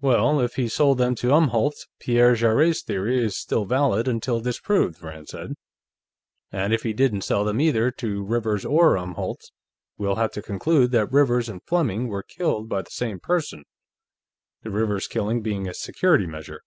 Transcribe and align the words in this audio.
"Well, 0.00 0.40
if 0.40 0.54
he 0.56 0.66
sold 0.66 0.98
them 0.98 1.14
to 1.14 1.28
Umholtz, 1.32 1.86
Pierre 2.00 2.34
Jarrett's 2.34 2.82
theory 2.82 3.24
is 3.24 3.38
still 3.38 3.64
valid 3.64 4.08
until 4.08 4.40
disproved," 4.40 5.00
Rand 5.00 5.28
said. 5.28 5.52
"And 6.50 6.74
if 6.74 6.82
he 6.82 6.92
didn't 6.92 7.20
sell 7.20 7.44
them 7.44 7.60
either 7.60 7.92
to 7.92 8.24
Rivers 8.24 8.64
or 8.64 8.96
Umholtz, 8.98 9.52
we'll 9.96 10.16
have 10.16 10.32
to 10.32 10.42
conclude 10.42 10.90
that 10.90 11.12
Rivers 11.12 11.48
and 11.48 11.62
Fleming 11.64 12.08
were 12.08 12.24
killed 12.24 12.68
by 12.68 12.82
the 12.82 12.90
same 12.90 13.20
person, 13.20 13.62
the 14.62 14.70
Rivers 14.70 15.06
killing 15.06 15.42
being 15.42 15.68
a 15.68 15.74
security 15.74 16.26
measure. 16.26 16.62